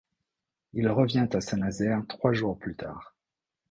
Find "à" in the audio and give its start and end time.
1.31-1.41